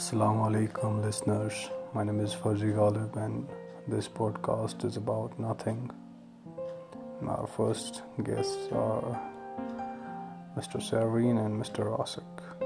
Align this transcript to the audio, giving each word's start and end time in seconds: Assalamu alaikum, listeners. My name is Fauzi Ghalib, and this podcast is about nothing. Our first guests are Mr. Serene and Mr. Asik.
Assalamu 0.00 0.46
alaikum, 0.48 1.02
listeners. 1.02 1.68
My 1.92 2.02
name 2.02 2.20
is 2.20 2.32
Fauzi 2.34 2.72
Ghalib, 2.74 3.16
and 3.22 3.46
this 3.86 4.08
podcast 4.08 4.82
is 4.82 4.96
about 4.96 5.38
nothing. 5.38 5.90
Our 7.28 7.46
first 7.46 8.00
guests 8.24 8.72
are 8.72 9.20
Mr. 10.56 10.80
Serene 10.80 11.36
and 11.36 11.62
Mr. 11.62 11.84
Asik. 12.00 12.59